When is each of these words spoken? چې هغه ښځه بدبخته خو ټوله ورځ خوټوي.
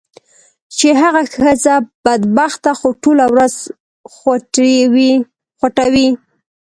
چې 0.77 0.87
هغه 1.01 1.21
ښځه 1.35 1.73
بدبخته 2.03 2.71
خو 2.79 2.87
ټوله 3.03 3.25
ورځ 3.33 3.55
خوټوي. 4.13 5.13